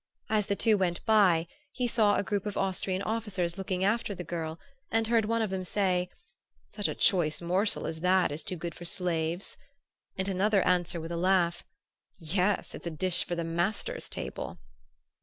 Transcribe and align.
As 0.31 0.47
the 0.47 0.55
two 0.55 0.79
went 0.79 1.05
by 1.05 1.45
he 1.73 1.87
saw 1.87 2.15
a 2.15 2.23
group 2.23 2.47
of 2.47 2.57
Austrian 2.57 3.03
officers 3.03 3.55
looking 3.55 3.83
after 3.83 4.15
the 4.15 4.23
girl, 4.23 4.59
and 4.89 5.05
heard 5.05 5.25
one 5.25 5.43
of 5.43 5.51
them 5.51 5.63
say: 5.63 6.09
"Such 6.71 6.87
a 6.87 6.95
choice 6.95 7.39
morsel 7.39 7.85
as 7.85 7.99
that 7.99 8.31
is 8.31 8.41
too 8.41 8.55
good 8.55 8.73
for 8.73 8.83
slaves;" 8.83 9.57
and 10.17 10.27
another 10.27 10.63
answer 10.63 10.99
with 10.99 11.11
a 11.11 11.17
laugh: 11.17 11.63
"Yes, 12.17 12.73
it's 12.73 12.87
a 12.87 12.89
dish 12.89 13.23
for 13.25 13.35
the 13.35 13.43
master's 13.43 14.09
table!" 14.09 14.57